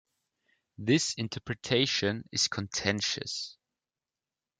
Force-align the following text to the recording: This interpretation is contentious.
This 0.79 1.13
interpretation 1.13 2.27
is 2.31 2.47
contentious. 2.47 3.55